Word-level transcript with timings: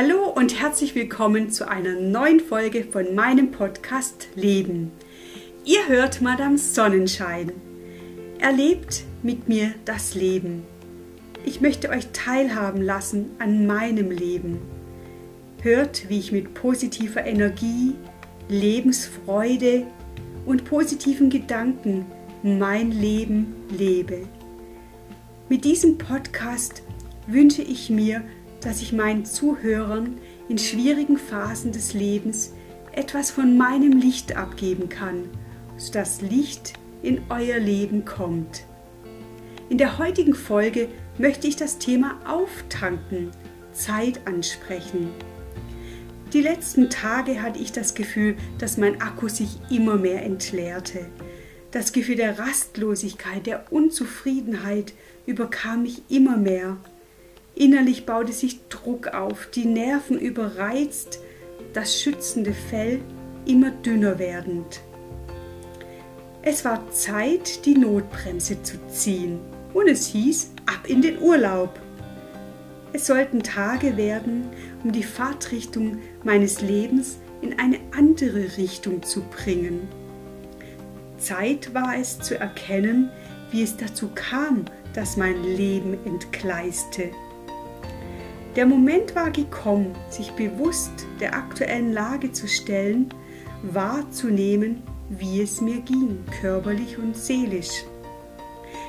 Hallo 0.00 0.28
und 0.32 0.60
herzlich 0.60 0.94
willkommen 0.94 1.50
zu 1.50 1.68
einer 1.68 1.96
neuen 1.96 2.38
Folge 2.38 2.84
von 2.84 3.16
meinem 3.16 3.50
Podcast 3.50 4.28
Leben. 4.36 4.92
Ihr 5.64 5.88
hört 5.88 6.20
Madame 6.20 6.56
Sonnenschein. 6.56 7.50
Erlebt 8.38 9.02
mit 9.24 9.48
mir 9.48 9.74
das 9.86 10.14
Leben. 10.14 10.62
Ich 11.44 11.60
möchte 11.60 11.88
euch 11.88 12.06
teilhaben 12.12 12.80
lassen 12.80 13.30
an 13.40 13.66
meinem 13.66 14.12
Leben. 14.12 14.60
Hört, 15.62 16.08
wie 16.08 16.20
ich 16.20 16.30
mit 16.30 16.54
positiver 16.54 17.26
Energie, 17.26 17.96
Lebensfreude 18.48 19.84
und 20.46 20.64
positiven 20.64 21.28
Gedanken 21.28 22.06
mein 22.44 22.92
Leben 22.92 23.52
lebe. 23.76 24.28
Mit 25.48 25.64
diesem 25.64 25.98
Podcast 25.98 26.84
wünsche 27.26 27.62
ich 27.62 27.90
mir, 27.90 28.22
dass 28.60 28.82
ich 28.82 28.92
meinen 28.92 29.24
Zuhörern 29.24 30.18
in 30.48 30.58
schwierigen 30.58 31.18
Phasen 31.18 31.72
des 31.72 31.94
Lebens 31.94 32.52
etwas 32.92 33.30
von 33.30 33.56
meinem 33.56 33.92
Licht 33.92 34.36
abgeben 34.36 34.88
kann, 34.88 35.28
sodass 35.76 36.20
Licht 36.20 36.74
in 37.02 37.20
euer 37.28 37.58
Leben 37.58 38.04
kommt. 38.04 38.64
In 39.68 39.78
der 39.78 39.98
heutigen 39.98 40.34
Folge 40.34 40.88
möchte 41.18 41.46
ich 41.46 41.56
das 41.56 41.78
Thema 41.78 42.18
Auftanken, 42.26 43.30
Zeit 43.72 44.26
ansprechen. 44.26 45.10
Die 46.32 46.40
letzten 46.40 46.90
Tage 46.90 47.40
hatte 47.40 47.58
ich 47.58 47.72
das 47.72 47.94
Gefühl, 47.94 48.36
dass 48.58 48.76
mein 48.76 49.00
Akku 49.00 49.28
sich 49.28 49.58
immer 49.70 49.96
mehr 49.96 50.22
entleerte. 50.24 51.06
Das 51.70 51.92
Gefühl 51.92 52.16
der 52.16 52.38
Rastlosigkeit, 52.38 53.46
der 53.46 53.72
Unzufriedenheit 53.72 54.94
überkam 55.26 55.82
mich 55.82 56.02
immer 56.08 56.36
mehr 56.36 56.76
Innerlich 57.58 58.06
baute 58.06 58.32
sich 58.32 58.60
Druck 58.68 59.08
auf, 59.08 59.48
die 59.52 59.64
Nerven 59.64 60.16
überreizt, 60.16 61.18
das 61.72 62.00
schützende 62.00 62.52
Fell 62.52 63.00
immer 63.46 63.72
dünner 63.72 64.20
werdend. 64.20 64.80
Es 66.42 66.64
war 66.64 66.88
Zeit, 66.92 67.66
die 67.66 67.74
Notbremse 67.74 68.62
zu 68.62 68.76
ziehen 68.86 69.40
und 69.74 69.88
es 69.88 70.06
hieß 70.06 70.52
ab 70.66 70.86
in 70.86 71.02
den 71.02 71.20
Urlaub. 71.20 71.80
Es 72.92 73.06
sollten 73.06 73.42
Tage 73.42 73.96
werden, 73.96 74.44
um 74.84 74.92
die 74.92 75.02
Fahrtrichtung 75.02 75.98
meines 76.22 76.62
Lebens 76.62 77.18
in 77.42 77.58
eine 77.58 77.80
andere 77.90 78.56
Richtung 78.56 79.02
zu 79.02 79.22
bringen. 79.22 79.88
Zeit 81.18 81.74
war 81.74 81.96
es 81.98 82.20
zu 82.20 82.38
erkennen, 82.38 83.10
wie 83.50 83.64
es 83.64 83.76
dazu 83.76 84.10
kam, 84.14 84.64
dass 84.94 85.16
mein 85.16 85.42
Leben 85.42 85.98
entgleiste. 86.04 87.10
Der 88.58 88.66
Moment 88.66 89.14
war 89.14 89.30
gekommen, 89.30 89.94
sich 90.10 90.32
bewusst 90.32 90.90
der 91.20 91.36
aktuellen 91.36 91.92
Lage 91.92 92.32
zu 92.32 92.48
stellen, 92.48 93.08
wahrzunehmen, 93.62 94.82
wie 95.08 95.42
es 95.42 95.60
mir 95.60 95.76
ging, 95.76 96.24
körperlich 96.40 96.98
und 96.98 97.16
seelisch. 97.16 97.84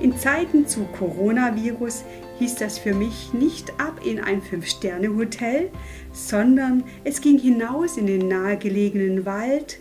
In 0.00 0.16
Zeiten 0.16 0.66
zu 0.66 0.84
Coronavirus 0.98 2.04
hieß 2.38 2.54
das 2.54 2.78
für 2.78 2.94
mich 2.94 3.34
nicht 3.34 3.78
ab 3.78 4.00
in 4.02 4.18
ein 4.18 4.40
Fünf-Sterne-Hotel, 4.40 5.68
sondern 6.10 6.82
es 7.04 7.20
ging 7.20 7.38
hinaus 7.38 7.98
in 7.98 8.06
den 8.06 8.28
nahegelegenen 8.28 9.26
Wald. 9.26 9.78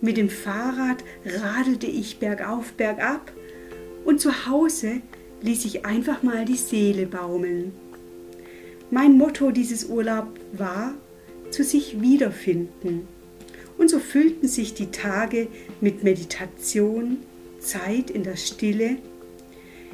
Mit 0.00 0.16
dem 0.16 0.28
Fahrrad 0.28 1.04
radelte 1.24 1.86
ich 1.86 2.18
bergauf, 2.18 2.72
bergab 2.72 3.30
und 4.04 4.20
zu 4.20 4.48
Hause 4.48 5.02
ließ 5.40 5.66
ich 5.66 5.86
einfach 5.86 6.24
mal 6.24 6.44
die 6.44 6.56
Seele 6.56 7.06
baumeln. 7.06 7.70
Mein 8.94 9.18
Motto 9.18 9.50
dieses 9.50 9.86
Urlaub 9.86 10.28
war, 10.52 10.94
zu 11.50 11.64
sich 11.64 12.00
wiederfinden. 12.00 13.08
Und 13.76 13.90
so 13.90 13.98
füllten 13.98 14.46
sich 14.46 14.72
die 14.72 14.92
Tage 14.92 15.48
mit 15.80 16.04
Meditation, 16.04 17.16
Zeit 17.58 18.08
in 18.08 18.22
der 18.22 18.36
Stille, 18.36 18.98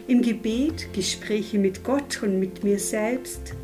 im 0.06 0.20
Gebet 0.20 0.92
Gespräche 0.92 1.58
mit 1.58 1.82
Gott 1.82 2.22
und 2.22 2.38
mit 2.38 2.62
mir 2.62 2.78
selbst, 2.78 3.54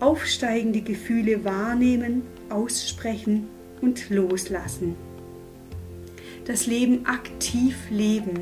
aufsteigende 0.00 0.80
Gefühle 0.80 1.44
wahrnehmen, 1.44 2.22
aussprechen 2.48 3.46
und 3.80 4.10
loslassen. 4.10 4.96
Das 6.44 6.66
Leben 6.66 7.06
aktiv 7.06 7.76
leben. 7.88 8.40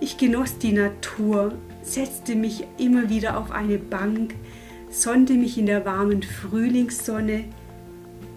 Ich 0.00 0.18
genoss 0.18 0.58
die 0.58 0.72
Natur, 0.72 1.56
setzte 1.82 2.34
mich 2.34 2.64
immer 2.78 3.08
wieder 3.08 3.38
auf 3.38 3.52
eine 3.52 3.78
Bank, 3.78 4.34
sonnte 5.02 5.34
mich 5.34 5.58
in 5.58 5.66
der 5.66 5.84
warmen 5.84 6.22
Frühlingssonne, 6.22 7.44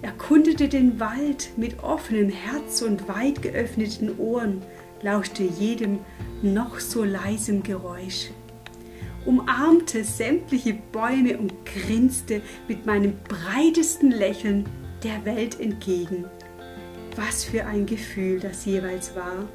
erkundete 0.02 0.68
den 0.68 1.00
Wald 1.00 1.52
mit 1.56 1.82
offenem 1.84 2.30
Herz 2.30 2.82
und 2.82 3.08
weit 3.08 3.42
geöffneten 3.42 4.18
Ohren, 4.18 4.62
lauschte 5.02 5.44
jedem 5.44 6.00
noch 6.42 6.80
so 6.80 7.04
leisem 7.06 7.64
Geräusch, 7.64 8.32
umarmte 9.26 10.04
sämtliche 10.04 10.78
Bäume 10.92 11.38
und 11.38 11.54
grinste 11.66 12.42
mit 12.68 12.86
meinem 12.86 13.14
breitesten 13.30 14.12
Lächeln 14.12 14.66
der 15.04 15.24
Welt 15.24 15.60
entgegen. 15.62 16.26
Was 17.16 17.46
für 17.46 17.66
ein 17.66 17.86
Gefühl 17.86 18.40
das 18.40 18.66
jeweils 18.66 19.16
war. 19.16 19.48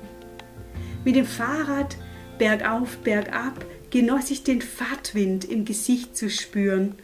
Mit 1.05 1.17
dem 1.17 1.27
Fahrrad 1.27 1.97
bergauf, 2.39 2.97
bergab 2.99 3.65
genoss 3.95 4.33
ich 4.33 4.43
den 4.43 4.61
Fahrtwind 4.61 5.45
im 5.45 5.65
Gesicht 5.65 6.17
zu 6.17 6.29
spüren. 6.29 6.97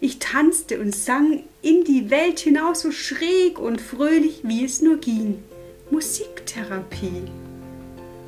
Ich 0.00 0.18
tanzte 0.18 0.80
und 0.80 0.92
sang 0.92 1.44
in 1.62 1.84
die 1.84 2.10
Welt 2.10 2.40
hinaus 2.40 2.80
so 2.80 2.90
schräg 2.90 3.60
und 3.60 3.80
fröhlich, 3.80 4.40
wie 4.42 4.64
es 4.64 4.82
nur 4.82 4.96
ging. 4.96 5.44
Musiktherapie. 5.92 7.22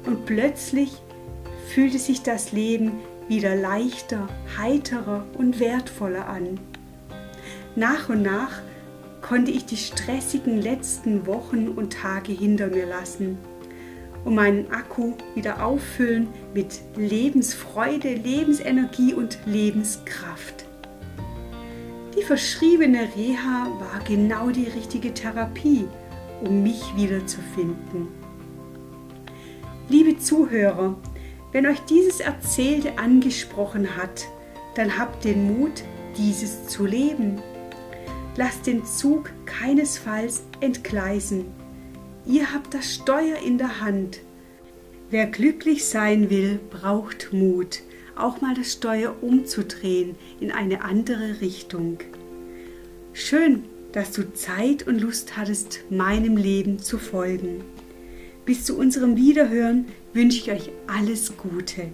Und 0.07 0.25
plötzlich 0.25 0.93
fühlte 1.75 1.99
sich 1.99 2.23
das 2.23 2.53
Leben 2.53 2.93
wieder 3.27 3.57
leichter, 3.57 4.29
heiterer 4.57 5.27
und 5.37 5.59
wertvoller 5.59 6.29
an. 6.29 6.61
Nach 7.75 8.09
und 8.09 8.23
nach 8.23 8.63
konnte 9.21 9.51
ich 9.51 9.67
die 9.67 9.79
stressigen 9.79 10.63
letzten 10.63 11.27
Wochen 11.27 11.67
und 11.67 11.93
Tage 11.93 12.31
hinter 12.31 12.69
mir 12.69 12.87
lassen 12.87 13.37
und 14.25 14.35
meinen 14.35 14.71
Akku 14.73 15.15
wieder 15.35 15.65
auffüllen 15.65 16.29
mit 16.55 16.81
Lebensfreude, 16.97 18.15
Lebensenergie 18.15 19.15
und 19.15 19.39
Lebenskraft. 19.47 20.65
Die 22.17 22.23
verschriebene 22.23 23.09
Reha 23.17 23.67
war 23.81 24.01
genau 24.07 24.51
die 24.51 24.69
richtige 24.69 25.13
Therapie, 25.13 25.87
um 26.43 26.63
mich 26.63 26.83
wiederzufinden. 26.97 28.09
Liebe 29.89 30.19
Zuhörer, 30.19 30.97
wenn 31.53 31.67
euch 31.67 31.81
dieses 31.81 32.21
Erzählte 32.21 32.99
angesprochen 32.99 33.97
hat, 33.97 34.27
dann 34.77 34.99
habt 34.99 35.25
den 35.25 35.59
Mut, 35.59 35.85
dieses 36.17 36.67
zu 36.67 36.87
leben. 36.87 37.41
Lasst 38.37 38.67
den 38.67 38.85
Zug 38.85 39.31
keinesfalls 39.45 40.45
entgleisen 40.61 41.47
Ihr 42.27 42.55
habt 42.55 42.73
das 42.73 42.95
Steuer 42.95 43.37
in 43.45 43.59
der 43.59 43.81
Hand. 43.81 44.21
Wer 45.11 45.27
glücklich 45.27 45.85
sein 45.85 46.31
will, 46.31 46.59
braucht 46.71 47.35
Mut, 47.35 47.83
auch 48.17 48.41
mal 48.41 48.55
das 48.55 48.73
Steuer 48.73 49.15
umzudrehen 49.21 50.15
in 50.41 50.51
eine 50.51 50.83
andere 50.83 51.43
Richtung. 51.43 51.99
Schön, 53.13 53.65
dass 53.93 54.13
du 54.13 54.33
Zeit 54.33 54.87
und 54.87 55.01
Lust 55.03 55.37
hattest, 55.37 55.81
meinem 55.91 56.39
Leben 56.39 56.79
zu 56.79 56.99
folgen. 56.99 57.63
Bis 58.47 58.65
zu 58.65 58.79
unserem 58.79 59.17
Wiederhören 59.17 59.85
wünsche 60.15 60.39
ich 60.39 60.51
euch 60.51 60.71
alles 60.87 61.37
Gute. 61.37 61.89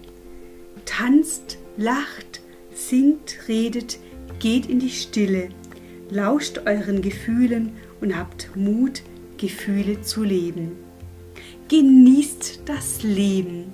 Tanzt, 0.84 1.58
lacht, 1.76 2.40
singt, 2.72 3.48
redet, 3.48 3.98
geht 4.38 4.66
in 4.66 4.78
die 4.78 4.90
Stille, 4.90 5.48
lauscht 6.08 6.58
euren 6.66 7.02
Gefühlen 7.02 7.72
und 8.00 8.16
habt 8.16 8.50
Mut, 8.54 9.02
Gefühle 9.40 10.02
zu 10.02 10.22
leben. 10.22 10.72
Genießt 11.68 12.60
das 12.66 13.02
Leben. 13.02 13.72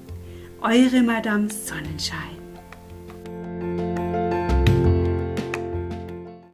Eure 0.61 1.03
Madame 1.03 1.49
Sonnenschein. 1.51 2.36